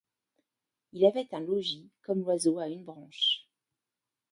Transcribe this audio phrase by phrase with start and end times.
[0.93, 3.47] Il avait un logis comme l’oiseau a une branche.